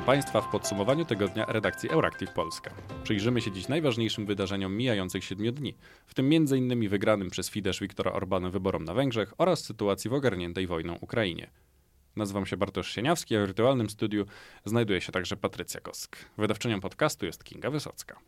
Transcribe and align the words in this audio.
Witam 0.00 0.14
Państwa 0.14 0.40
w 0.40 0.48
podsumowaniu 0.48 1.04
tygodnia 1.04 1.44
redakcji 1.44 1.90
Euractiv 1.90 2.30
Polska. 2.32 2.70
Przyjrzymy 3.02 3.40
się 3.40 3.52
dziś 3.52 3.68
najważniejszym 3.68 4.26
wydarzeniom 4.26 4.76
mijających 4.76 5.24
siedmiu 5.24 5.52
dni, 5.52 5.74
w 6.06 6.14
tym 6.14 6.30
m.in. 6.32 6.88
wygranym 6.88 7.30
przez 7.30 7.50
Fidesz 7.50 7.80
Viktora 7.80 8.12
Orbana 8.12 8.50
wyborom 8.50 8.84
na 8.84 8.94
Węgrzech 8.94 9.34
oraz 9.38 9.64
sytuacji 9.64 10.10
w 10.10 10.14
ogarniętej 10.14 10.66
wojną 10.66 10.96
Ukrainie. 11.00 11.50
Nazywam 12.16 12.46
się 12.46 12.56
Bartosz 12.56 12.90
Sieniawski, 12.94 13.36
a 13.36 13.44
w 13.44 13.46
wirtualnym 13.46 13.90
studiu 13.90 14.26
znajduje 14.64 15.00
się 15.00 15.12
także 15.12 15.36
Patrycja 15.36 15.80
Kosk. 15.80 16.16
Wydawczynią 16.38 16.80
podcastu 16.80 17.26
jest 17.26 17.44
Kinga 17.44 17.70
Wysocka. 17.70 18.20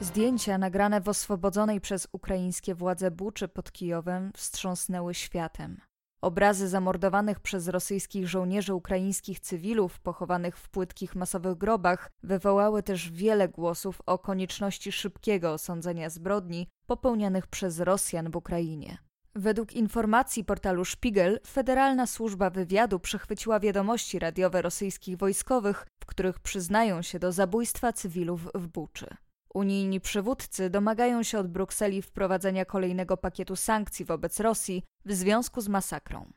Zdjęcia 0.00 0.58
nagrane 0.58 1.00
w 1.00 1.08
oswobodzonej 1.08 1.80
przez 1.80 2.08
ukraińskie 2.12 2.74
władze 2.74 3.10
Buczy 3.10 3.48
pod 3.48 3.72
Kijowem 3.72 4.30
wstrząsnęły 4.34 5.14
światem. 5.14 5.80
Obrazy 6.20 6.68
zamordowanych 6.68 7.40
przez 7.40 7.68
rosyjskich 7.68 8.28
żołnierzy 8.28 8.74
ukraińskich 8.74 9.40
cywilów 9.40 10.00
pochowanych 10.00 10.56
w 10.58 10.68
płytkich 10.68 11.14
masowych 11.14 11.58
grobach 11.58 12.10
wywołały 12.22 12.82
też 12.82 13.10
wiele 13.10 13.48
głosów 13.48 14.02
o 14.06 14.18
konieczności 14.18 14.92
szybkiego 14.92 15.52
osądzenia 15.52 16.10
zbrodni 16.10 16.68
popełnianych 16.86 17.46
przez 17.46 17.80
Rosjan 17.80 18.30
w 18.30 18.36
Ukrainie. 18.36 18.98
Według 19.34 19.72
informacji 19.72 20.44
portalu 20.44 20.84
Spiegel, 20.84 21.40
Federalna 21.46 22.06
Służba 22.06 22.50
Wywiadu 22.50 23.00
przechwyciła 23.00 23.60
wiadomości 23.60 24.18
radiowe 24.18 24.62
rosyjskich 24.62 25.16
wojskowych, 25.16 25.86
w 26.00 26.06
których 26.06 26.40
przyznają 26.40 27.02
się 27.02 27.18
do 27.18 27.32
zabójstwa 27.32 27.92
cywilów 27.92 28.48
w 28.54 28.66
Buczy. 28.68 29.16
Unijni 29.56 30.00
przywódcy 30.00 30.70
domagają 30.70 31.22
się 31.22 31.38
od 31.38 31.48
Brukseli 31.48 32.02
wprowadzenia 32.02 32.64
kolejnego 32.64 33.16
pakietu 33.16 33.56
sankcji 33.56 34.04
wobec 34.04 34.40
Rosji 34.40 34.82
w 35.04 35.12
związku 35.12 35.60
z 35.60 35.68
masakrą. 35.68 36.32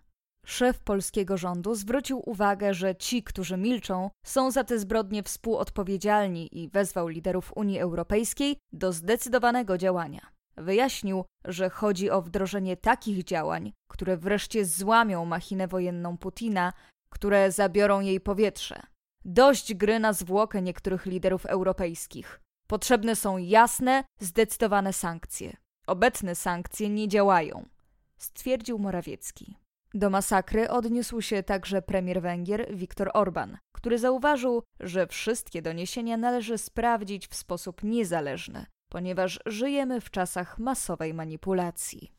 Szef 0.46 0.80
polskiego 0.80 1.38
rządu 1.38 1.76
zwrócił 1.76 2.30
uwagę, 2.30 2.74
że 2.74 2.96
ci, 2.96 3.24
którzy 3.24 3.58
milczą, 3.58 4.10
są 4.26 4.52
za 4.52 4.64
te 4.64 4.80
zbrodnie 4.80 5.24
współodpowiedzialni 5.24 6.60
i 6.60 6.70
wezwał 6.70 7.08
liderów 7.08 7.52
Unii 7.56 7.80
Europejskiej 7.80 8.58
do 8.74 8.94
zdecydowanego 8.94 9.78
działania. 9.78 10.32
Wyjaśnił, 10.58 11.26
że 11.46 11.70
chodzi 11.70 12.10
o 12.10 12.22
wdrożenie 12.22 12.78
takich 12.78 13.24
działań, 13.24 13.72
które 13.88 14.18
wreszcie 14.18 14.66
złamią 14.66 15.26
machinę 15.26 15.68
wojenną 15.68 16.18
Putina, 16.18 16.74
które 17.10 17.52
zabiorą 17.52 18.00
jej 18.00 18.20
powietrze. 18.20 18.82
Dość 19.26 19.74
gry 19.74 20.00
na 20.00 20.14
zwłokę 20.14 20.62
niektórych 20.62 21.06
liderów 21.06 21.46
europejskich. 21.46 22.42
Potrzebne 22.70 23.16
są 23.16 23.38
jasne, 23.38 24.04
zdecydowane 24.20 24.94
sankcje. 24.94 25.58
Obecne 25.88 26.36
sankcje 26.36 26.90
nie 26.90 27.08
działają, 27.08 27.70
stwierdził 28.18 28.80
Morawiecki. 28.80 29.56
Do 29.94 30.10
masakry 30.10 30.70
odniósł 30.70 31.22
się 31.22 31.44
także 31.44 31.82
premier 31.82 32.22
Węgier 32.22 32.76
Viktor 32.76 33.12
Orban, 33.14 33.58
który 33.72 34.00
zauważył, 34.00 34.64
że 34.80 35.08
wszystkie 35.08 35.62
doniesienia 35.62 36.18
należy 36.18 36.58
sprawdzić 36.58 37.28
w 37.28 37.36
sposób 37.36 37.84
niezależny, 37.84 38.66
ponieważ 38.90 39.40
żyjemy 39.46 40.02
w 40.02 40.12
czasach 40.12 40.60
masowej 40.60 41.14
manipulacji. 41.14 42.12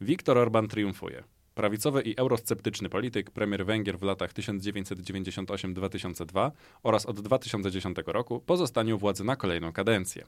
Viktor 0.00 0.38
Orban 0.38 0.68
triumfuje. 0.68 1.37
Prawicowy 1.58 2.02
i 2.02 2.16
eurosceptyczny 2.16 2.88
polityk, 2.88 3.30
premier 3.30 3.66
Węgier 3.66 3.98
w 3.98 4.02
latach 4.02 4.32
1998-2002 4.32 6.50
oraz 6.82 7.06
od 7.06 7.20
2010 7.20 7.96
roku 8.06 8.40
pozostanie 8.40 8.94
u 8.94 8.98
władzy 8.98 9.24
na 9.24 9.36
kolejną 9.36 9.72
kadencję. 9.72 10.26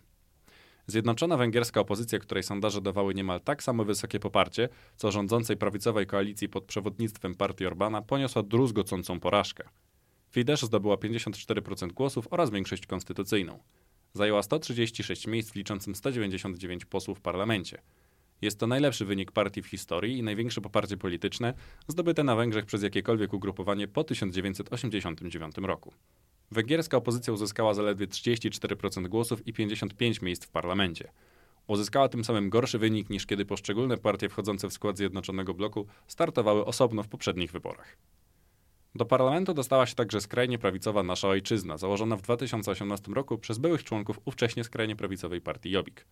Zjednoczona 0.86 1.36
węgierska 1.36 1.80
opozycja, 1.80 2.18
której 2.18 2.42
sondaże 2.42 2.80
dawały 2.80 3.14
niemal 3.14 3.40
tak 3.40 3.62
samo 3.62 3.84
wysokie 3.84 4.20
poparcie, 4.20 4.68
co 4.96 5.12
rządzącej 5.12 5.56
prawicowej 5.56 6.06
koalicji 6.06 6.48
pod 6.48 6.64
przewodnictwem 6.64 7.34
partii 7.34 7.66
Orbana, 7.66 8.02
poniosła 8.02 8.42
druzgocącą 8.42 9.20
porażkę. 9.20 9.68
Fidesz 10.30 10.62
zdobyła 10.62 10.96
54% 10.96 11.92
głosów 11.92 12.28
oraz 12.30 12.50
większość 12.50 12.86
konstytucyjną. 12.86 13.58
Zajęła 14.12 14.42
136 14.42 15.26
miejsc 15.26 15.52
w 15.52 15.56
liczącym 15.56 15.94
199 15.94 16.84
posłów 16.84 17.18
w 17.18 17.20
parlamencie. 17.20 17.82
Jest 18.42 18.58
to 18.58 18.66
najlepszy 18.66 19.04
wynik 19.04 19.32
partii 19.32 19.62
w 19.62 19.66
historii 19.66 20.18
i 20.18 20.22
największe 20.22 20.60
poparcie 20.60 20.96
polityczne 20.96 21.54
zdobyte 21.88 22.24
na 22.24 22.36
Węgrzech 22.36 22.66
przez 22.66 22.82
jakiekolwiek 22.82 23.32
ugrupowanie 23.32 23.88
po 23.88 24.04
1989 24.04 25.56
roku. 25.56 25.92
Węgierska 26.50 26.96
opozycja 26.96 27.32
uzyskała 27.32 27.74
zaledwie 27.74 28.06
34% 28.06 29.08
głosów 29.08 29.46
i 29.46 29.52
55 29.52 30.22
miejsc 30.22 30.44
w 30.44 30.48
parlamencie. 30.48 31.12
Uzyskała 31.66 32.08
tym 32.08 32.24
samym 32.24 32.50
gorszy 32.50 32.78
wynik 32.78 33.10
niż 33.10 33.26
kiedy 33.26 33.44
poszczególne 33.44 33.96
partie 33.96 34.28
wchodzące 34.28 34.68
w 34.68 34.72
skład 34.72 34.96
Zjednoczonego 34.96 35.54
Bloku 35.54 35.86
startowały 36.06 36.64
osobno 36.64 37.02
w 37.02 37.08
poprzednich 37.08 37.52
wyborach. 37.52 37.96
Do 38.94 39.04
parlamentu 39.04 39.54
dostała 39.54 39.86
się 39.86 39.94
także 39.94 40.20
skrajnie 40.20 40.58
prawicowa 40.58 41.02
Nasza 41.02 41.28
Ojczyzna, 41.28 41.78
założona 41.78 42.16
w 42.16 42.22
2018 42.22 43.12
roku 43.12 43.38
przez 43.38 43.58
byłych 43.58 43.84
członków 43.84 44.20
ówcześnie 44.24 44.64
skrajnie 44.64 44.96
prawicowej 44.96 45.40
partii 45.40 45.70
Jobbik. 45.70 46.06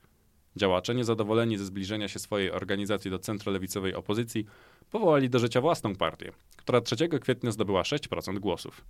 Działacze, 0.58 0.94
niezadowoleni 0.94 1.58
ze 1.58 1.64
zbliżenia 1.64 2.08
się 2.08 2.18
swojej 2.18 2.50
organizacji 2.52 3.10
do 3.10 3.18
centrolewicowej 3.18 3.94
opozycji, 3.94 4.46
powołali 4.90 5.30
do 5.30 5.38
życia 5.38 5.60
własną 5.60 5.96
partię, 5.96 6.32
która 6.56 6.80
3 6.80 7.08
kwietnia 7.08 7.50
zdobyła 7.50 7.82
6% 7.82 8.38
głosów. 8.38 8.84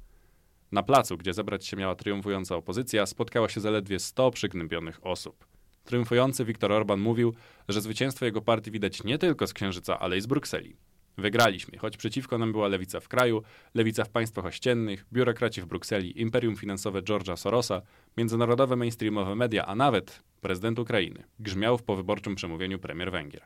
Na 0.73 0.83
placu, 0.83 1.17
gdzie 1.17 1.35
zebrać 1.35 1.67
się 1.67 1.77
miała 1.77 1.95
triumfująca 1.95 2.57
opozycja, 2.57 3.07
spotkało 3.07 3.49
się 3.49 3.61
zaledwie 3.61 3.99
100 3.99 4.31
przygnębionych 4.31 5.07
osób. 5.07 5.47
Triumfujący 5.85 6.45
Viktor 6.45 6.73
Orban 6.73 7.01
mówił, 7.01 7.35
że 7.69 7.81
zwycięstwo 7.81 8.25
jego 8.25 8.43
partii 8.43 8.71
widać 8.71 9.05
nie 9.05 9.19
tylko 9.19 9.47
z 9.47 9.53
Księżyca, 9.53 9.99
ale 9.99 10.17
i 10.17 10.21
z 10.21 10.27
Brukseli. 10.27 10.77
Wygraliśmy, 11.19 11.79
choć 11.79 11.97
przeciwko 11.97 12.39
nam 12.39 12.53
była 12.53 12.69
lewica 12.69 13.01
w 13.01 13.09
kraju, 13.09 13.43
lewica 13.75 14.05
w 14.05 14.09
państwach 14.09 14.45
ościennych, 14.45 15.05
biurokraci 15.13 15.63
w 15.63 15.67
Brukseli, 15.67 16.21
imperium 16.21 16.57
finansowe 16.57 17.03
George'a 17.03 17.37
Sorosa, 17.37 17.83
międzynarodowe 18.17 18.77
mainstreamowe 18.77 19.35
media, 19.35 19.67
a 19.67 19.75
nawet 19.75 20.23
prezydent 20.41 20.79
Ukrainy. 20.79 21.25
Grzmiał 21.41 21.79
w 21.79 21.83
powyborczym 21.83 22.35
przemówieniu 22.35 22.79
premier 22.79 23.13
Węgier. 23.13 23.43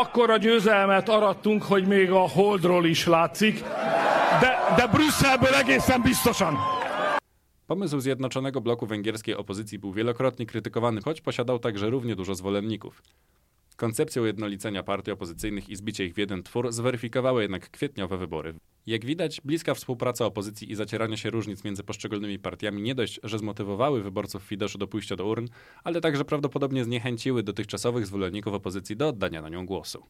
Akkora 0.00 0.38
győzelmet 0.38 1.08
arattunk, 1.08 1.62
hogy 1.62 1.86
még 1.86 2.10
a 2.10 2.28
Holdról 2.28 2.86
is 2.86 3.06
látszik, 3.06 3.60
de, 4.40 4.74
de 4.76 4.86
Brüsszelből 4.86 5.54
egészen 5.54 6.02
biztosan. 6.02 6.83
Pomysł 7.66 8.00
Zjednoczonego 8.00 8.60
Bloku 8.60 8.86
Węgierskiej 8.86 9.34
Opozycji 9.34 9.78
był 9.78 9.92
wielokrotnie 9.92 10.46
krytykowany, 10.46 11.00
choć 11.00 11.20
posiadał 11.20 11.58
także 11.58 11.90
równie 11.90 12.16
dużo 12.16 12.34
zwolenników. 12.34 13.02
Koncepcję 13.76 14.22
ujednolicenia 14.22 14.82
partii 14.82 15.10
opozycyjnych 15.10 15.68
i 15.68 15.76
zbicia 15.76 16.04
ich 16.04 16.14
w 16.14 16.18
jeden 16.18 16.42
twór 16.42 16.72
zweryfikowały 16.72 17.42
jednak 17.42 17.70
kwietniowe 17.70 18.18
wybory. 18.18 18.54
Jak 18.86 19.04
widać, 19.04 19.40
bliska 19.44 19.74
współpraca 19.74 20.26
opozycji 20.26 20.72
i 20.72 20.74
zacieranie 20.74 21.16
się 21.16 21.30
różnic 21.30 21.64
między 21.64 21.84
poszczególnymi 21.84 22.38
partiami 22.38 22.82
nie 22.82 22.94
dość, 22.94 23.20
że 23.22 23.38
zmotywowały 23.38 24.02
wyborców 24.02 24.42
Fideszu 24.42 24.78
do 24.78 24.86
pójścia 24.86 25.16
do 25.16 25.26
urn, 25.26 25.46
ale 25.84 26.00
także 26.00 26.24
prawdopodobnie 26.24 26.84
zniechęciły 26.84 27.42
dotychczasowych 27.42 28.06
zwolenników 28.06 28.54
opozycji 28.54 28.96
do 28.96 29.08
oddania 29.08 29.42
na 29.42 29.48
nią 29.48 29.66
głosu. 29.66 30.06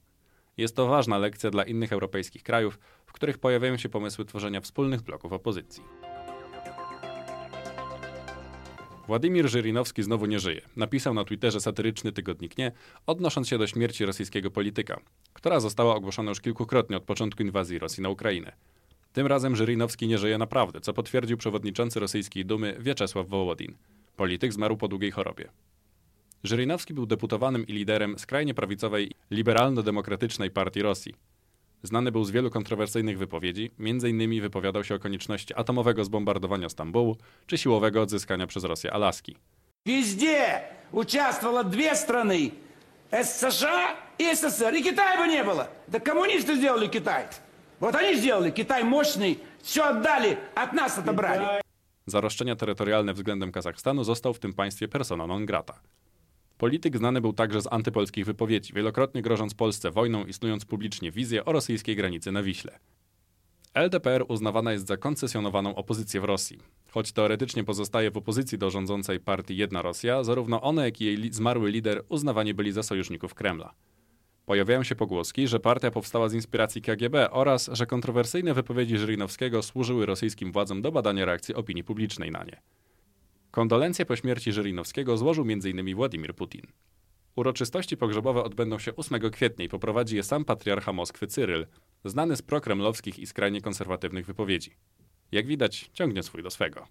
Jest 0.56 0.76
to 0.76 0.86
ważna 0.86 1.18
lekcja 1.18 1.50
dla 1.50 1.64
innych 1.64 1.92
europejskich 1.92 2.42
krajów, 2.42 2.78
w 3.06 3.12
których 3.12 3.38
pojawiają 3.38 3.76
się 3.76 3.88
pomysły 3.88 4.24
tworzenia 4.24 4.60
wspólnych 4.60 5.02
bloków 5.02 5.32
opozycji. 5.32 5.82
Władimir 9.06 9.48
Żyrinowski 9.48 10.02
znowu 10.02 10.26
nie 10.26 10.40
żyje. 10.40 10.60
Napisał 10.76 11.14
na 11.14 11.24
Twitterze 11.24 11.60
satyryczny 11.60 12.12
tygodnik 12.12 12.58
Nie, 12.58 12.72
odnosząc 13.06 13.48
się 13.48 13.58
do 13.58 13.66
śmierci 13.66 14.04
rosyjskiego 14.04 14.50
polityka, 14.50 15.00
która 15.32 15.60
została 15.60 15.94
ogłoszona 15.94 16.30
już 16.30 16.40
kilkukrotnie 16.40 16.96
od 16.96 17.04
początku 17.04 17.42
inwazji 17.42 17.78
Rosji 17.78 18.02
na 18.02 18.08
Ukrainę. 18.08 18.52
Tym 19.12 19.26
razem 19.26 19.56
Żyrinowski 19.56 20.08
nie 20.08 20.18
żyje 20.18 20.38
naprawdę, 20.38 20.80
co 20.80 20.92
potwierdził 20.92 21.36
przewodniczący 21.36 22.00
rosyjskiej 22.00 22.44
Dumy 22.44 22.76
Wieczesław 22.78 23.28
Wołodin. 23.28 23.76
Polityk 24.16 24.52
zmarł 24.52 24.76
po 24.76 24.88
długiej 24.88 25.10
chorobie. 25.10 25.48
Żyrinowski 26.44 26.94
był 26.94 27.06
deputowanym 27.06 27.66
i 27.66 27.72
liderem 27.72 28.18
skrajnie 28.18 28.54
prawicowej 28.54 29.10
liberalno-demokratycznej 29.30 30.50
partii 30.50 30.82
Rosji. 30.82 31.14
Znany 31.83 32.11
był 32.11 32.23
z 32.23 32.31
wielu 32.31 32.49
kontrowersyjnych 32.49 33.17
wypowiedzi, 33.17 33.71
m.in. 33.79 34.41
wypowiadał 34.41 34.83
się 34.83 34.95
o 34.95 34.99
konieczności 34.99 35.53
atomowego 35.55 36.03
zbombardowania 36.03 36.69
Stambułu 36.69 37.17
czy 37.47 37.57
siłowego 37.57 38.01
odzyskania 38.01 38.47
przez 38.47 38.63
Rosję 38.63 38.93
Alaski. 38.93 39.35
Везде 39.85 40.61
участвовало 40.91 41.63
две 41.63 41.95
страны. 41.95 42.51
США 43.23 43.95
и 44.19 44.35
СССР. 44.35 44.73
И 44.73 44.83
Китая 44.83 45.17
бы 45.17 45.27
не 45.27 45.43
было. 45.43 45.67
Да 45.87 45.99
коммунисты 45.99 46.55
сделали 46.55 46.87
Китай. 46.87 47.25
Вот 47.79 47.95
они 47.95 48.15
сделали 48.15 48.51
Китай 48.51 48.83
мощный. 48.83 49.39
Все 49.63 49.81
отдали, 49.83 50.37
от 50.55 50.73
нас 50.73 50.97
отобрали. 50.97 51.61
Za 52.05 52.21
roszczenia 52.21 52.55
terytorialne 52.55 53.13
względem 53.13 53.51
Kazachstanu 53.51 54.03
został 54.03 54.33
w 54.33 54.39
tym 54.39 54.53
państwie 54.53 54.87
persona 54.87 55.27
non 55.27 55.45
grata. 55.45 55.79
Polityk 56.58 56.96
znany 56.96 57.20
był 57.20 57.32
także 57.32 57.60
z 57.60 57.72
antypolskich 57.72 58.26
wypowiedzi, 58.26 58.72
wielokrotnie 58.72 59.22
grożąc 59.22 59.54
Polsce 59.54 59.90
wojną 59.90 60.24
i 60.24 60.32
snując 60.32 60.64
publicznie 60.64 61.10
wizję 61.12 61.44
o 61.44 61.52
rosyjskiej 61.52 61.96
granicy 61.96 62.32
na 62.32 62.42
Wiśle. 62.42 62.78
LDPR 63.74 64.24
uznawana 64.28 64.72
jest 64.72 64.86
za 64.86 64.96
koncesjonowaną 64.96 65.74
opozycję 65.74 66.20
w 66.20 66.24
Rosji. 66.24 66.58
Choć 66.90 67.12
teoretycznie 67.12 67.64
pozostaje 67.64 68.10
w 68.10 68.16
opozycji 68.16 68.58
do 68.58 68.70
rządzącej 68.70 69.20
partii 69.20 69.56
Jedna 69.56 69.82
Rosja, 69.82 70.24
zarówno 70.24 70.62
one, 70.62 70.84
jak 70.84 71.00
i 71.00 71.04
jej 71.04 71.32
zmarły 71.32 71.70
lider 71.70 72.04
uznawani 72.08 72.54
byli 72.54 72.72
za 72.72 72.82
sojuszników 72.82 73.34
Kremla. 73.34 73.74
Pojawiają 74.46 74.82
się 74.82 74.94
pogłoski, 74.94 75.48
że 75.48 75.60
partia 75.60 75.90
powstała 75.90 76.28
z 76.28 76.34
inspiracji 76.34 76.82
KGB 76.82 77.30
oraz, 77.30 77.70
że 77.72 77.86
kontrowersyjne 77.86 78.54
wypowiedzi 78.54 78.98
Żyrinowskiego 78.98 79.62
służyły 79.62 80.06
rosyjskim 80.06 80.52
władzom 80.52 80.82
do 80.82 80.92
badania 80.92 81.24
reakcji 81.24 81.54
opinii 81.54 81.84
publicznej 81.84 82.30
na 82.30 82.44
nie. 82.44 82.60
Kondolencje 83.54 84.06
po 84.06 84.16
śmierci 84.16 84.52
Żyrinowskiego 84.52 85.16
złożył 85.16 85.44
m.in. 85.48 85.94
Władimir 85.94 86.34
Putin. 86.34 86.62
Uroczystości 87.36 87.96
pogrzebowe 87.96 88.44
odbędą 88.44 88.78
się 88.78 88.96
8 88.96 89.30
kwietnia 89.30 89.64
i 89.64 89.68
poprowadzi 89.68 90.16
je 90.16 90.22
sam 90.22 90.44
patriarcha 90.44 90.92
Moskwy 90.92 91.26
Cyryl, 91.26 91.66
znany 92.04 92.36
z 92.36 92.42
prokremlowskich 92.42 93.18
i 93.18 93.26
skrajnie 93.26 93.60
konserwatywnych 93.60 94.26
wypowiedzi. 94.26 94.70
Jak 95.32 95.46
widać, 95.46 95.90
ciągnie 95.92 96.22
swój 96.22 96.42
do 96.42 96.50
swego. 96.50 96.86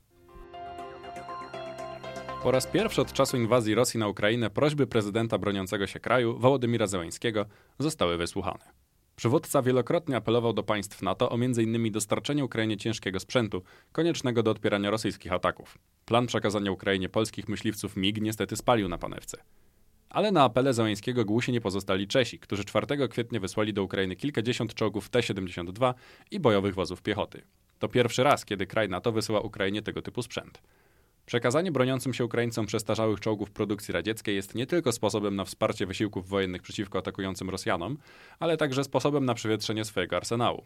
Po 2.43 2.51
raz 2.51 2.67
pierwszy 2.67 3.01
od 3.01 3.13
czasu 3.13 3.37
inwazji 3.37 3.75
Rosji 3.75 3.99
na 3.99 4.07
Ukrainę 4.07 4.49
prośby 4.49 4.87
prezydenta 4.87 5.37
broniącego 5.37 5.87
się 5.87 5.99
kraju, 5.99 6.39
Wołodymira 6.39 6.87
Zełańskiego, 6.87 7.45
zostały 7.79 8.17
wysłuchane. 8.17 8.82
Przywódca 9.15 9.61
wielokrotnie 9.61 10.15
apelował 10.15 10.53
do 10.53 10.63
państw 10.63 11.01
NATO 11.01 11.29
o 11.29 11.35
m.in. 11.35 11.91
dostarczenie 11.91 12.45
Ukrainie 12.45 12.77
ciężkiego 12.77 13.19
sprzętu, 13.19 13.63
koniecznego 13.91 14.43
do 14.43 14.51
odpierania 14.51 14.89
rosyjskich 14.91 15.33
ataków. 15.33 15.77
Plan 16.05 16.27
przekazania 16.27 16.71
Ukrainie 16.71 17.09
polskich 17.09 17.49
myśliwców 17.49 17.97
MiG 17.97 18.21
niestety 18.21 18.55
spalił 18.55 18.89
na 18.89 18.97
panewce. 18.97 19.37
Ale 20.09 20.31
na 20.31 20.43
apele 20.43 20.73
Załęskiego 20.73 21.25
głusi 21.25 21.51
nie 21.51 21.61
pozostali 21.61 22.07
Czesi, 22.07 22.39
którzy 22.39 22.63
4 22.63 23.07
kwietnia 23.07 23.39
wysłali 23.39 23.73
do 23.73 23.83
Ukrainy 23.83 24.15
kilkadziesiąt 24.15 24.73
czołgów 24.73 25.09
T-72 25.09 25.93
i 26.31 26.39
bojowych 26.39 26.75
wozów 26.75 27.01
piechoty. 27.01 27.41
To 27.79 27.87
pierwszy 27.87 28.23
raz, 28.23 28.45
kiedy 28.45 28.67
kraj 28.67 28.89
NATO 28.89 29.11
wysyła 29.11 29.41
Ukrainie 29.41 29.81
tego 29.81 30.01
typu 30.01 30.21
sprzęt. 30.21 30.61
Przekazanie 31.25 31.71
broniącym 31.71 32.13
się 32.13 32.25
Ukraińcom 32.25 32.65
przestarzałych 32.65 33.19
czołgów 33.19 33.51
produkcji 33.51 33.91
radzieckiej 33.91 34.35
jest 34.35 34.55
nie 34.55 34.67
tylko 34.67 34.91
sposobem 34.91 35.35
na 35.35 35.45
wsparcie 35.45 35.85
wysiłków 35.85 36.29
wojennych 36.29 36.61
przeciwko 36.61 36.99
atakującym 36.99 37.49
Rosjanom, 37.49 37.97
ale 38.39 38.57
także 38.57 38.83
sposobem 38.83 39.25
na 39.25 39.33
przewietrzenie 39.33 39.85
swojego 39.85 40.17
arsenału. 40.17 40.65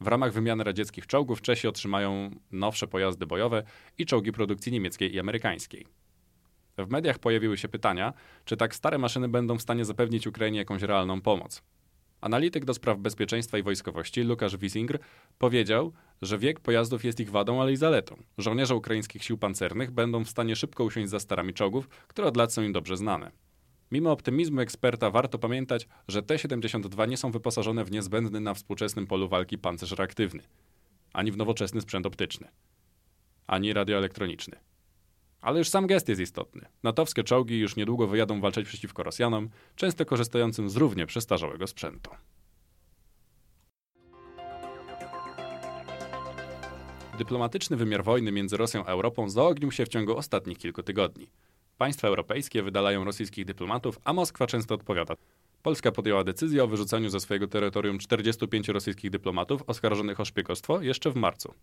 W 0.00 0.06
ramach 0.06 0.32
wymiany 0.32 0.64
radzieckich 0.64 1.06
czołgów 1.06 1.42
Czesi 1.42 1.68
otrzymają 1.68 2.30
nowsze 2.52 2.86
pojazdy 2.86 3.26
bojowe 3.26 3.62
i 3.98 4.06
czołgi 4.06 4.32
produkcji 4.32 4.72
niemieckiej 4.72 5.14
i 5.14 5.20
amerykańskiej. 5.20 5.86
W 6.78 6.90
mediach 6.90 7.18
pojawiły 7.18 7.56
się 7.56 7.68
pytania, 7.68 8.12
czy 8.44 8.56
tak 8.56 8.74
stare 8.74 8.98
maszyny 8.98 9.28
będą 9.28 9.58
w 9.58 9.62
stanie 9.62 9.84
zapewnić 9.84 10.26
Ukrainie 10.26 10.58
jakąś 10.58 10.82
realną 10.82 11.20
pomoc. 11.20 11.62
Analityk 12.20 12.64
do 12.64 12.74
spraw 12.74 12.98
bezpieczeństwa 12.98 13.58
i 13.58 13.62
wojskowości 13.62 14.22
Lukasz 14.22 14.56
Wisingr 14.56 14.98
powiedział, 15.38 15.92
że 16.22 16.38
wiek 16.38 16.60
pojazdów 16.60 17.04
jest 17.04 17.20
ich 17.20 17.30
wadą, 17.30 17.62
ale 17.62 17.72
i 17.72 17.76
zaletą. 17.76 18.16
Żołnierze 18.38 18.74
ukraińskich 18.74 19.24
sił 19.24 19.38
pancernych 19.38 19.90
będą 19.90 20.24
w 20.24 20.28
stanie 20.28 20.56
szybko 20.56 20.84
usiąść 20.84 21.10
za 21.10 21.20
starami 21.20 21.54
czołgów, 21.54 21.88
które 21.88 22.28
od 22.28 22.36
lat 22.36 22.52
są 22.52 22.62
im 22.62 22.72
dobrze 22.72 22.96
znane. 22.96 23.30
Mimo 23.92 24.12
optymizmu 24.12 24.60
eksperta 24.60 25.10
warto 25.10 25.38
pamiętać, 25.38 25.88
że 26.08 26.22
T-72 26.22 27.08
nie 27.08 27.16
są 27.16 27.30
wyposażone 27.30 27.84
w 27.84 27.90
niezbędny 27.90 28.40
na 28.40 28.54
współczesnym 28.54 29.06
polu 29.06 29.28
walki 29.28 29.58
pancerz 29.58 29.92
reaktywny, 29.92 30.42
ani 31.12 31.32
w 31.32 31.36
nowoczesny 31.36 31.80
sprzęt 31.80 32.06
optyczny, 32.06 32.48
ani 33.46 33.72
radioelektroniczny. 33.72 34.56
Ale 35.48 35.58
już 35.58 35.68
sam 35.68 35.86
gest 35.86 36.08
jest 36.08 36.20
istotny. 36.20 36.66
Natowskie 36.82 37.24
czołgi 37.24 37.58
już 37.58 37.76
niedługo 37.76 38.06
wyjadą 38.06 38.40
walczyć 38.40 38.68
przeciwko 38.68 39.02
Rosjanom, 39.02 39.48
często 39.76 40.06
korzystającym 40.06 40.70
z 40.70 40.76
równie 40.76 41.06
przestarzałego 41.06 41.66
sprzętu. 41.66 42.10
Dyplomatyczny 47.18 47.76
wymiar 47.76 48.04
wojny 48.04 48.32
między 48.32 48.56
Rosją 48.56 48.84
a 48.84 48.88
Europą 48.88 49.28
zaognił 49.28 49.72
się 49.72 49.86
w 49.86 49.88
ciągu 49.88 50.16
ostatnich 50.16 50.58
kilku 50.58 50.82
tygodni. 50.82 51.30
Państwa 51.78 52.08
europejskie 52.08 52.62
wydalają 52.62 53.04
rosyjskich 53.04 53.44
dyplomatów, 53.44 53.98
a 54.04 54.12
Moskwa 54.12 54.46
często 54.46 54.74
odpowiada. 54.74 55.14
Polska 55.62 55.92
podjęła 55.92 56.24
decyzję 56.24 56.64
o 56.64 56.66
wyrzuceniu 56.66 57.08
ze 57.08 57.20
swojego 57.20 57.48
terytorium 57.48 57.98
45 57.98 58.68
rosyjskich 58.68 59.10
dyplomatów 59.10 59.62
oskarżonych 59.66 60.20
o 60.20 60.24
szpiegostwo 60.24 60.80
jeszcze 60.80 61.10
w 61.10 61.16
marcu. 61.16 61.54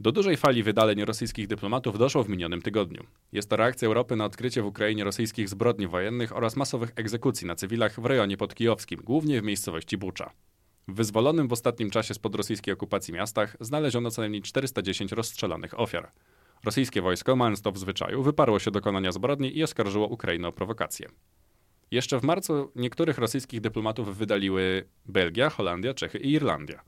Do 0.00 0.12
dużej 0.12 0.36
fali 0.36 0.62
wydaleń 0.62 1.04
rosyjskich 1.04 1.46
dyplomatów 1.46 1.98
doszło 1.98 2.24
w 2.24 2.28
minionym 2.28 2.62
tygodniu. 2.62 3.04
Jest 3.32 3.50
to 3.50 3.56
reakcja 3.56 3.88
Europy 3.88 4.16
na 4.16 4.24
odkrycie 4.24 4.62
w 4.62 4.66
Ukrainie 4.66 5.04
rosyjskich 5.04 5.48
zbrodni 5.48 5.86
wojennych 5.86 6.36
oraz 6.36 6.56
masowych 6.56 6.92
egzekucji 6.96 7.46
na 7.46 7.54
cywilach 7.54 8.00
w 8.00 8.04
rejonie 8.04 8.36
podkijowskim, 8.36 9.00
głównie 9.04 9.40
w 9.40 9.44
miejscowości 9.44 9.96
Bucza. 9.96 10.30
W 10.88 10.94
wyzwolonym 10.94 11.48
w 11.48 11.52
ostatnim 11.52 11.90
czasie 11.90 12.14
spod 12.14 12.34
rosyjskiej 12.34 12.74
okupacji 12.74 13.14
miastach 13.14 13.56
znaleziono 13.60 14.10
co 14.10 14.22
najmniej 14.22 14.42
410 14.42 15.12
rozstrzelanych 15.12 15.80
ofiar. 15.80 16.12
Rosyjskie 16.64 17.02
wojsko, 17.02 17.36
mając 17.36 17.62
to 17.62 17.72
w 17.72 17.78
zwyczaju, 17.78 18.22
wyparło 18.22 18.58
się 18.58 18.70
dokonania 18.70 19.12
zbrodni 19.12 19.58
i 19.58 19.62
oskarżyło 19.62 20.08
Ukrainę 20.08 20.48
o 20.48 20.52
prowokację. 20.52 21.08
Jeszcze 21.90 22.20
w 22.20 22.22
marcu 22.22 22.72
niektórych 22.74 23.18
rosyjskich 23.18 23.60
dyplomatów 23.60 24.16
wydaliły 24.16 24.88
Belgia, 25.06 25.50
Holandia, 25.50 25.94
Czechy 25.94 26.18
i 26.18 26.32
Irlandia. 26.32 26.82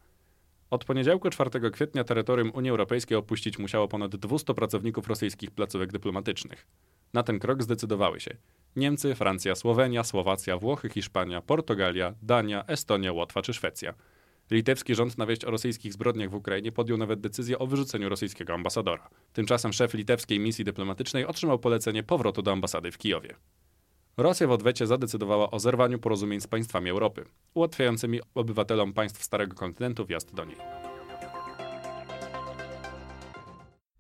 Od 0.71 0.85
poniedziałku 0.85 1.31
4 1.31 1.71
kwietnia 1.71 2.05
terytorium 2.05 2.51
Unii 2.55 2.71
Europejskiej 2.71 3.17
opuścić 3.17 3.59
musiało 3.59 3.89
ponad 3.89 4.17
200 4.17 4.55
pracowników 4.55 5.09
rosyjskich 5.09 5.51
placówek 5.51 5.93
dyplomatycznych. 5.93 6.67
Na 7.13 7.23
ten 7.23 7.39
krok 7.39 7.63
zdecydowały 7.63 8.21
się 8.21 8.37
Niemcy, 8.77 9.15
Francja, 9.15 9.55
Słowenia, 9.55 10.05
Słowacja, 10.05 10.59
Włochy, 10.59 10.89
Hiszpania, 10.89 11.43
Portugalia, 11.43 12.15
Dania, 12.23 12.67
Estonia, 12.67 13.13
Łotwa 13.13 13.43
czy 13.43 13.55
Szwecja. 13.55 13.95
Litewski 14.51 14.95
rząd 14.95 15.19
na 15.19 15.27
wieść 15.27 15.45
o 15.45 15.51
rosyjskich 15.51 15.93
zbrodniach 15.93 16.31
w 16.31 16.35
Ukrainie 16.35 16.73
podjął 16.73 16.99
nawet 16.99 17.21
decyzję 17.21 17.59
o 17.59 17.67
wyrzuceniu 17.67 18.09
rosyjskiego 18.09 18.55
ambasadora. 18.55 19.09
Tymczasem 19.33 19.73
szef 19.73 19.95
litewskiej 19.95 20.41
misji 20.41 20.65
dyplomatycznej 20.65 21.27
otrzymał 21.27 21.59
polecenie 21.59 22.03
powrotu 22.03 22.43
do 22.43 22.53
ambasady 22.53 22.91
w 22.91 22.99
Kijowie. 22.99 23.35
Rosja 24.19 24.47
w 24.47 24.51
odwecie 24.51 24.87
zadecydowała 24.87 25.51
o 25.51 25.59
zerwaniu 25.59 25.99
porozumień 25.99 26.41
z 26.41 26.47
państwami 26.47 26.91
Europy, 26.91 27.25
ułatwiającymi 27.55 28.21
obywatelom 28.35 28.93
państw 28.93 29.23
Starego 29.23 29.57
Kontynentu 29.57 30.07
wjazd 30.07 30.35
do 30.35 30.45
niej. 30.45 30.57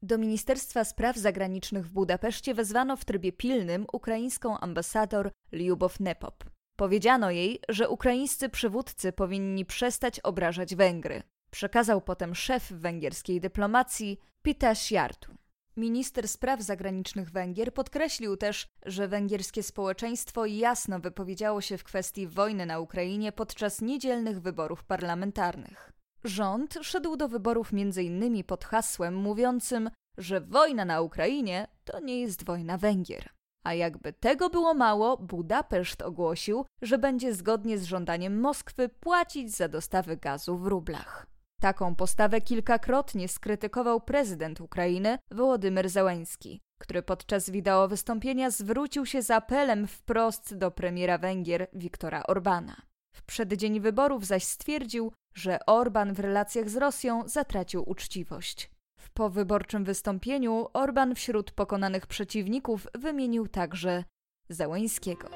Do 0.02 0.18
Ministerstwa 0.18 0.84
Spraw 0.84 1.16
Zagranicznych 1.16 1.86
w 1.86 1.92
Budapeszcie 1.92 2.54
wezwano 2.54 2.96
w 2.96 3.04
trybie 3.04 3.32
pilnym 3.32 3.86
ukraińską 3.92 4.58
ambasador 4.58 5.30
Liubow 5.52 6.00
Nepop. 6.00 6.44
Powiedziano 6.76 7.30
jej, 7.30 7.60
że 7.68 7.88
ukraińscy 7.88 8.48
przywódcy 8.48 9.12
powinni 9.12 9.64
przestać 9.64 10.20
obrażać 10.20 10.74
Węgry. 10.74 11.22
Przekazał 11.50 12.00
potem 12.00 12.34
szef 12.34 12.72
węgierskiej 12.72 13.40
dyplomacji 13.40 14.20
Pita 14.42 14.72
Jartu. 14.90 15.37
Minister 15.78 16.28
spraw 16.28 16.62
zagranicznych 16.62 17.30
Węgier 17.30 17.74
podkreślił 17.74 18.36
też, 18.36 18.66
że 18.86 19.08
węgierskie 19.08 19.62
społeczeństwo 19.62 20.46
jasno 20.46 21.00
wypowiedziało 21.00 21.60
się 21.60 21.78
w 21.78 21.84
kwestii 21.84 22.26
wojny 22.26 22.66
na 22.66 22.80
Ukrainie 22.80 23.32
podczas 23.32 23.80
niedzielnych 23.80 24.40
wyborów 24.40 24.84
parlamentarnych. 24.84 25.92
Rząd 26.24 26.78
szedł 26.82 27.16
do 27.16 27.28
wyborów 27.28 27.70
m.in. 27.72 28.44
pod 28.44 28.64
hasłem 28.64 29.16
mówiącym, 29.16 29.90
że 30.16 30.40
wojna 30.40 30.84
na 30.84 31.00
Ukrainie 31.00 31.66
to 31.84 32.00
nie 32.00 32.20
jest 32.20 32.44
wojna 32.44 32.78
Węgier. 32.78 33.30
A 33.64 33.74
jakby 33.74 34.12
tego 34.12 34.50
było 34.50 34.74
mało, 34.74 35.16
Budapeszt 35.16 36.02
ogłosił, 36.02 36.64
że 36.82 36.98
będzie 36.98 37.34
zgodnie 37.34 37.78
z 37.78 37.84
żądaniem 37.84 38.40
Moskwy 38.40 38.88
płacić 38.88 39.56
za 39.56 39.68
dostawy 39.68 40.16
gazu 40.16 40.58
w 40.58 40.66
rublach. 40.66 41.26
Taką 41.60 41.94
postawę 41.94 42.40
kilkakrotnie 42.40 43.28
skrytykował 43.28 44.00
prezydent 44.00 44.60
Ukrainy 44.60 45.18
Wołodymyr 45.30 45.88
Zełański, 45.88 46.60
który 46.80 47.02
podczas 47.02 47.50
wideo 47.50 47.88
wystąpienia 47.88 48.50
zwrócił 48.50 49.06
się 49.06 49.22
z 49.22 49.30
apelem 49.30 49.86
wprost 49.86 50.56
do 50.56 50.70
premiera 50.70 51.18
Węgier 51.18 51.66
Viktora 51.72 52.22
Orbana. 52.22 52.76
W 53.14 53.22
przeddzień 53.22 53.80
wyborów 53.80 54.26
zaś 54.26 54.44
stwierdził, 54.44 55.12
że 55.34 55.58
Orban 55.66 56.14
w 56.14 56.20
relacjach 56.20 56.70
z 56.70 56.76
Rosją 56.76 57.28
zatracił 57.28 57.90
uczciwość. 57.90 58.70
W 59.00 59.10
powyborczym 59.10 59.84
wystąpieniu 59.84 60.66
Orban 60.72 61.14
wśród 61.14 61.50
pokonanych 61.50 62.06
przeciwników 62.06 62.86
wymienił 62.94 63.48
także 63.48 64.04
Zełańskiego. 64.48 65.28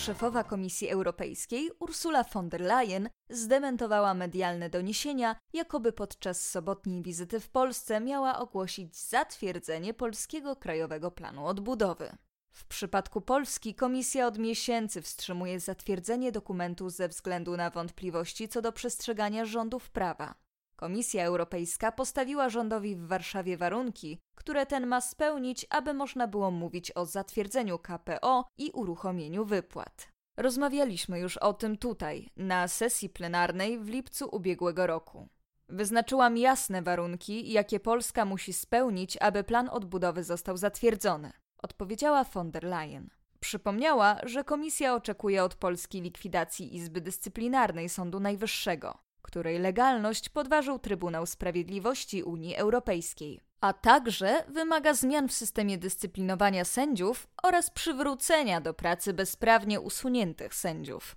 Szefowa 0.00 0.44
Komisji 0.44 0.88
Europejskiej 0.88 1.70
Ursula 1.78 2.24
von 2.24 2.48
der 2.48 2.60
Leyen 2.60 3.08
zdementowała 3.30 4.14
medialne 4.14 4.70
doniesienia, 4.70 5.36
jakoby 5.52 5.92
podczas 5.92 6.50
sobotniej 6.50 7.02
wizyty 7.02 7.40
w 7.40 7.48
Polsce 7.48 8.00
miała 8.00 8.38
ogłosić 8.38 8.96
zatwierdzenie 8.96 9.94
Polskiego 9.94 10.56
Krajowego 10.56 11.10
Planu 11.10 11.46
Odbudowy. 11.46 12.16
W 12.50 12.64
przypadku 12.64 13.20
Polski 13.20 13.74
Komisja 13.74 14.26
od 14.26 14.38
miesięcy 14.38 15.02
wstrzymuje 15.02 15.60
zatwierdzenie 15.60 16.32
dokumentu 16.32 16.90
ze 16.90 17.08
względu 17.08 17.56
na 17.56 17.70
wątpliwości 17.70 18.48
co 18.48 18.62
do 18.62 18.72
przestrzegania 18.72 19.44
rządów 19.44 19.90
prawa. 19.90 20.34
Komisja 20.80 21.24
Europejska 21.24 21.92
postawiła 21.92 22.48
rządowi 22.48 22.96
w 22.96 23.06
Warszawie 23.06 23.56
warunki, 23.56 24.18
które 24.34 24.66
ten 24.66 24.86
ma 24.86 25.00
spełnić, 25.00 25.66
aby 25.70 25.94
można 25.94 26.26
było 26.26 26.50
mówić 26.50 26.92
o 26.94 27.06
zatwierdzeniu 27.06 27.78
KPO 27.78 28.44
i 28.58 28.70
uruchomieniu 28.70 29.44
wypłat. 29.44 30.08
Rozmawialiśmy 30.36 31.18
już 31.18 31.36
o 31.36 31.52
tym 31.52 31.76
tutaj, 31.76 32.30
na 32.36 32.68
sesji 32.68 33.08
plenarnej 33.08 33.78
w 33.78 33.88
lipcu 33.88 34.28
ubiegłego 34.32 34.86
roku. 34.86 35.28
Wyznaczyłam 35.68 36.36
jasne 36.36 36.82
warunki, 36.82 37.52
jakie 37.52 37.80
Polska 37.80 38.24
musi 38.24 38.52
spełnić, 38.52 39.16
aby 39.20 39.44
plan 39.44 39.68
odbudowy 39.68 40.24
został 40.24 40.56
zatwierdzony, 40.56 41.32
odpowiedziała 41.58 42.24
von 42.24 42.50
der 42.50 42.64
Leyen. 42.64 43.10
Przypomniała, 43.40 44.16
że 44.22 44.44
komisja 44.44 44.94
oczekuje 44.94 45.44
od 45.44 45.54
Polski 45.54 46.00
likwidacji 46.00 46.76
Izby 46.76 47.00
Dyscyplinarnej 47.00 47.88
Sądu 47.88 48.20
Najwyższego, 48.20 48.98
której 49.20 49.58
legalność 49.58 50.28
podważył 50.28 50.78
Trybunał 50.78 51.26
Sprawiedliwości 51.26 52.22
Unii 52.22 52.56
Europejskiej, 52.56 53.40
a 53.60 53.72
także 53.72 54.44
wymaga 54.48 54.94
zmian 54.94 55.28
w 55.28 55.32
systemie 55.32 55.78
dyscyplinowania 55.78 56.64
sędziów 56.64 57.26
oraz 57.42 57.70
przywrócenia 57.70 58.60
do 58.60 58.74
pracy 58.74 59.12
bezprawnie 59.12 59.80
usuniętych 59.80 60.54
sędziów. 60.54 61.16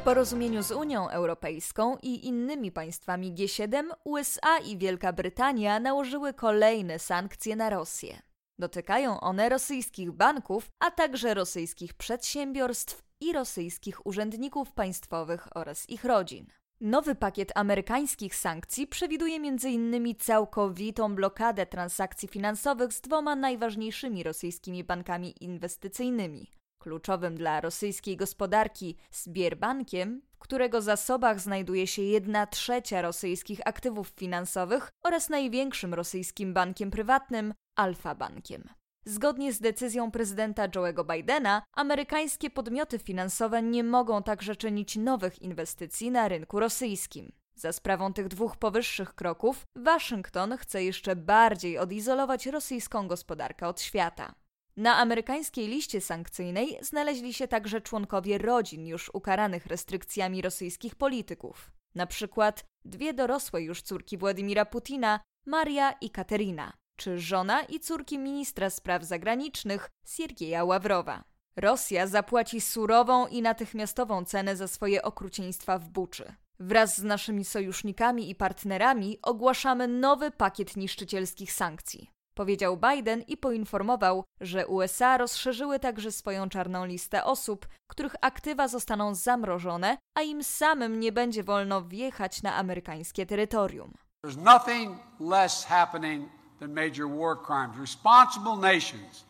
W 0.00 0.02
porozumieniu 0.02 0.62
z 0.62 0.72
Unią 0.72 1.08
Europejską 1.08 1.96
i 2.02 2.26
innymi 2.26 2.72
państwami 2.72 3.34
G7 3.34 3.88
USA 4.04 4.58
i 4.58 4.78
Wielka 4.78 5.12
Brytania 5.12 5.80
nałożyły 5.80 6.34
kolejne 6.34 6.98
sankcje 6.98 7.56
na 7.56 7.70
Rosję. 7.70 8.22
Dotykają 8.58 9.20
one 9.20 9.48
rosyjskich 9.48 10.12
banków, 10.12 10.70
a 10.78 10.90
także 10.90 11.34
rosyjskich 11.34 11.94
przedsiębiorstw 11.94 13.02
i 13.20 13.32
rosyjskich 13.32 14.06
urzędników 14.06 14.72
państwowych 14.72 15.56
oraz 15.56 15.90
ich 15.90 16.04
rodzin. 16.04 16.46
Nowy 16.80 17.14
pakiet 17.14 17.52
amerykańskich 17.54 18.34
sankcji 18.34 18.86
przewiduje 18.86 19.36
m.in. 19.36 20.14
całkowitą 20.14 21.14
blokadę 21.14 21.66
transakcji 21.66 22.28
finansowych 22.28 22.92
z 22.92 23.00
dwoma 23.00 23.36
najważniejszymi 23.36 24.22
rosyjskimi 24.22 24.84
bankami 24.84 25.44
inwestycyjnymi. 25.44 26.50
Kluczowym 26.78 27.34
dla 27.36 27.60
rosyjskiej 27.60 28.16
gospodarki 28.16 28.96
Sbierbankiem, 29.10 30.22
w 30.32 30.38
którego 30.38 30.82
zasobach 30.82 31.40
znajduje 31.40 31.86
się 31.86 32.02
jedna 32.02 32.46
trzecia 32.46 33.02
rosyjskich 33.02 33.60
aktywów 33.64 34.08
finansowych 34.08 34.90
oraz 35.02 35.28
największym 35.28 35.94
rosyjskim 35.94 36.54
bankiem 36.54 36.90
prywatnym 36.90 37.54
Alfa 37.76 38.14
Bankiem. 38.14 38.79
Zgodnie 39.04 39.52
z 39.52 39.60
decyzją 39.60 40.10
prezydenta 40.10 40.68
Joe'ego 40.68 41.16
Bidena, 41.16 41.62
amerykańskie 41.72 42.50
podmioty 42.50 42.98
finansowe 42.98 43.62
nie 43.62 43.84
mogą 43.84 44.22
także 44.22 44.56
czynić 44.56 44.96
nowych 44.96 45.42
inwestycji 45.42 46.10
na 46.10 46.28
rynku 46.28 46.60
rosyjskim. 46.60 47.32
Za 47.54 47.72
sprawą 47.72 48.12
tych 48.12 48.28
dwóch 48.28 48.56
powyższych 48.56 49.14
kroków, 49.14 49.66
Waszyngton 49.76 50.56
chce 50.56 50.84
jeszcze 50.84 51.16
bardziej 51.16 51.78
odizolować 51.78 52.46
rosyjską 52.46 53.08
gospodarkę 53.08 53.68
od 53.68 53.80
świata. 53.80 54.34
Na 54.76 54.96
amerykańskiej 54.96 55.68
liście 55.68 56.00
sankcyjnej 56.00 56.78
znaleźli 56.82 57.34
się 57.34 57.48
także 57.48 57.80
członkowie 57.80 58.38
rodzin 58.38 58.86
już 58.86 59.10
ukaranych 59.14 59.66
restrykcjami 59.66 60.42
rosyjskich 60.42 60.94
polityków. 60.94 61.70
Na 61.94 62.06
przykład 62.06 62.64
dwie 62.84 63.14
dorosłe 63.14 63.62
już 63.62 63.82
córki 63.82 64.18
Władimira 64.18 64.64
Putina, 64.64 65.20
Maria 65.46 65.92
i 65.92 66.10
Katerina 66.10 66.79
czy 67.00 67.18
żona 67.18 67.62
i 67.62 67.80
córki 67.80 68.18
ministra 68.18 68.70
spraw 68.70 69.04
zagranicznych 69.04 69.90
Siergieja 70.06 70.64
Ławrowa. 70.64 71.24
Rosja 71.56 72.06
zapłaci 72.06 72.60
surową 72.60 73.26
i 73.26 73.42
natychmiastową 73.42 74.24
cenę 74.24 74.56
za 74.56 74.68
swoje 74.68 75.02
okrucieństwa 75.02 75.78
w 75.78 75.88
Buczy. 75.88 76.34
Wraz 76.58 76.98
z 76.98 77.02
naszymi 77.02 77.44
sojusznikami 77.44 78.30
i 78.30 78.34
partnerami 78.34 79.18
ogłaszamy 79.22 79.88
nowy 79.88 80.30
pakiet 80.30 80.76
niszczycielskich 80.76 81.52
sankcji. 81.52 82.10
Powiedział 82.34 82.76
Biden 82.76 83.22
i 83.22 83.36
poinformował, 83.36 84.24
że 84.40 84.66
USA 84.66 85.18
rozszerzyły 85.18 85.78
także 85.78 86.12
swoją 86.12 86.48
czarną 86.48 86.84
listę 86.84 87.24
osób, 87.24 87.68
których 87.86 88.14
aktywa 88.20 88.68
zostaną 88.68 89.14
zamrożone, 89.14 89.98
a 90.18 90.22
im 90.22 90.44
samym 90.44 91.00
nie 91.00 91.12
będzie 91.12 91.42
wolno 91.42 91.82
wjechać 91.82 92.42
na 92.42 92.54
amerykańskie 92.54 93.26
terytorium. 93.26 93.94
There's 94.26 94.42
nothing 94.42 94.98
less 95.20 95.64
happening 95.64 96.39
than 96.60 96.72
major 96.74 97.08
war 97.08 97.34
crimes. 97.34 97.76
Responsible 97.76 98.56
nations 98.56 99.24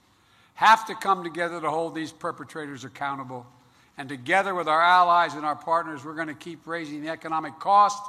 have 0.54 0.86
to 0.86 0.94
come 0.94 1.24
together 1.24 1.60
to 1.60 1.70
hold 1.70 1.94
these 1.94 2.12
perpetrators 2.12 2.84
accountable. 2.84 3.46
And 3.96 4.08
together 4.08 4.54
with 4.54 4.68
our 4.68 4.82
allies 4.82 5.34
and 5.34 5.44
our 5.46 5.56
partners, 5.56 6.04
we're 6.04 6.14
going 6.14 6.28
to 6.28 6.34
keep 6.34 6.66
raising 6.66 7.02
the 7.02 7.08
economic 7.08 7.58
cost 7.58 8.02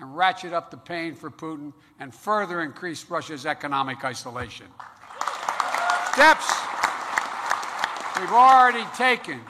and 0.00 0.16
ratchet 0.16 0.52
up 0.52 0.70
the 0.70 0.76
pain 0.76 1.14
for 1.14 1.30
Putin 1.30 1.72
and 2.00 2.14
further 2.14 2.62
increase 2.62 3.08
Russia's 3.08 3.46
economic 3.46 4.04
isolation. 4.04 4.66
Steps 6.12 6.46
we've 8.20 8.32
already 8.32 8.84
taken. 8.96 9.40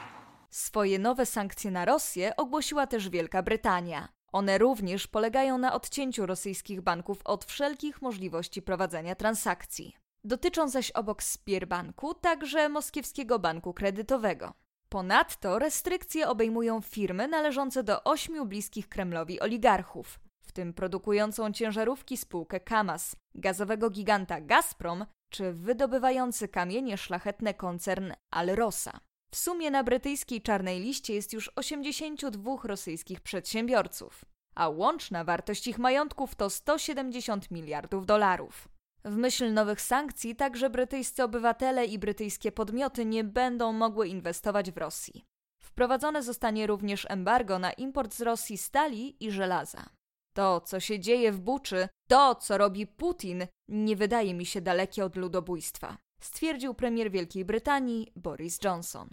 Swoje 0.51 0.99
nowe 0.99 1.25
sankcje 1.25 1.71
na 1.71 1.85
Rosję 1.85 2.35
ogłosiła 2.35 2.87
też 2.87 3.09
Wielka 3.09 3.43
Brytania. 3.43 4.14
One 4.35 4.57
również 4.57 5.07
polegają 5.07 5.57
na 5.57 5.73
odcięciu 5.73 6.25
rosyjskich 6.25 6.81
banków 6.81 7.21
od 7.25 7.45
wszelkich 7.45 8.01
możliwości 8.01 8.61
prowadzenia 8.61 9.15
transakcji. 9.15 9.95
Dotyczą 10.23 10.69
zaś 10.69 10.91
obok 10.91 11.23
Spierbanku 11.23 12.13
także 12.13 12.69
Moskiewskiego 12.69 13.39
Banku 13.39 13.73
Kredytowego. 13.73 14.53
Ponadto 14.89 15.59
restrykcje 15.59 16.27
obejmują 16.27 16.81
firmy 16.81 17.27
należące 17.27 17.83
do 17.83 18.03
ośmiu 18.03 18.45
bliskich 18.45 18.89
Kremlowi 18.89 19.39
oligarchów, 19.39 20.19
w 20.41 20.51
tym 20.51 20.73
produkującą 20.73 21.51
ciężarówki 21.51 22.17
spółkę 22.17 22.59
Kamaz, 22.59 23.15
gazowego 23.35 23.89
giganta 23.89 24.41
Gazprom 24.41 25.05
czy 25.29 25.53
wydobywający 25.53 26.47
kamienie 26.47 26.97
szlachetne 26.97 27.53
koncern 27.53 28.11
Alrosa. 28.31 28.99
W 29.35 29.37
sumie 29.37 29.71
na 29.71 29.83
brytyjskiej 29.83 30.41
czarnej 30.41 30.79
liście 30.79 31.13
jest 31.13 31.33
już 31.33 31.51
82 31.55 32.55
rosyjskich 32.63 33.21
przedsiębiorców, 33.21 34.25
a 34.55 34.69
łączna 34.69 35.23
wartość 35.23 35.67
ich 35.67 35.79
majątków 35.79 36.35
to 36.35 36.49
170 36.49 37.51
miliardów 37.51 38.05
dolarów. 38.05 38.67
W 39.05 39.15
myśl 39.15 39.53
nowych 39.53 39.81
sankcji 39.81 40.35
także 40.35 40.69
brytyjscy 40.69 41.23
obywatele 41.23 41.85
i 41.85 41.99
brytyjskie 41.99 42.51
podmioty 42.51 43.05
nie 43.05 43.23
będą 43.23 43.73
mogły 43.73 44.07
inwestować 44.07 44.71
w 44.71 44.77
Rosji. 44.77 45.25
Wprowadzone 45.63 46.23
zostanie 46.23 46.67
również 46.67 47.05
embargo 47.09 47.59
na 47.59 47.73
import 47.73 48.13
z 48.13 48.21
Rosji 48.21 48.57
stali 48.57 49.25
i 49.25 49.31
żelaza. 49.31 49.89
To, 50.33 50.61
co 50.61 50.79
się 50.79 50.99
dzieje 50.99 51.31
w 51.31 51.39
Buczy, 51.39 51.87
to, 52.07 52.35
co 52.35 52.57
robi 52.57 52.87
Putin, 52.87 53.47
nie 53.67 53.95
wydaje 53.95 54.33
mi 54.33 54.45
się 54.45 54.61
dalekie 54.61 55.05
od 55.05 55.15
ludobójstwa, 55.15 55.97
stwierdził 56.21 56.73
premier 56.73 57.11
Wielkiej 57.11 57.45
Brytanii 57.45 58.11
Boris 58.15 58.59
Johnson. 58.63 59.09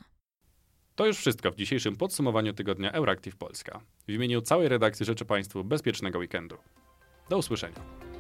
To 0.95 1.07
już 1.07 1.19
wszystko 1.19 1.51
w 1.51 1.57
dzisiejszym 1.57 1.97
podsumowaniu 1.97 2.53
tygodnia 2.53 2.93
Euractiv 2.93 3.37
Polska. 3.37 3.81
W 4.09 4.13
imieniu 4.13 4.41
całej 4.41 4.69
redakcji 4.69 5.07
życzę 5.07 5.25
Państwu 5.25 5.65
bezpiecznego 5.65 6.19
weekendu. 6.19 6.57
Do 7.29 7.39
usłyszenia. 7.39 8.12